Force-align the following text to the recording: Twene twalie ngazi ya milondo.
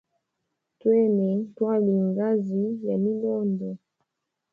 Twene 0.79 1.27
twalie 1.55 1.99
ngazi 2.09 2.63
ya 2.87 2.95
milondo. 3.03 3.69